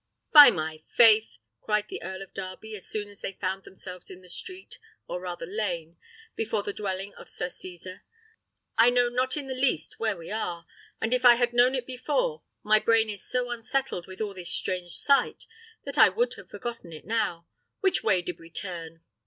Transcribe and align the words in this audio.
"By 0.33 0.49
my 0.49 0.81
faith!" 0.87 1.37
cried 1.61 1.87
the 1.87 2.01
Earl 2.01 2.23
of 2.23 2.33
Darby, 2.33 2.75
as 2.75 2.87
soon 2.87 3.07
as 3.07 3.21
they 3.21 3.33
found 3.33 3.63
themselves 3.65 4.09
in 4.09 4.23
the 4.23 4.29
street, 4.29 4.79
or 5.07 5.21
rather 5.21 5.45
lane, 5.45 5.97
before 6.35 6.63
the 6.63 6.73
dwelling 6.73 7.13
of 7.13 7.29
Sir 7.29 7.49
Cesar, 7.49 8.01
"I 8.79 8.89
know 8.89 9.09
not 9.09 9.37
in 9.37 9.45
the 9.45 9.53
least 9.53 9.99
where 9.99 10.17
we 10.17 10.31
are; 10.31 10.65
and 10.99 11.13
if 11.13 11.23
I 11.23 11.35
had 11.35 11.53
known 11.53 11.75
it 11.75 11.85
before, 11.85 12.41
my 12.63 12.79
brain 12.79 13.11
is 13.11 13.23
so 13.23 13.51
unsettled 13.51 14.07
with 14.07 14.21
all 14.21 14.33
this 14.33 14.51
strange 14.51 14.93
sight, 14.93 15.45
that 15.83 15.99
I 15.99 16.07
should 16.11 16.33
have 16.33 16.49
forgotten 16.49 16.91
it 16.91 17.05
now. 17.05 17.45
Which 17.81 18.01
way 18.03 18.23
did 18.23 18.39
we 18.39 18.49
turn?" 18.49 19.01